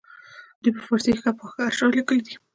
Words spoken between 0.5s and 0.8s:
دوی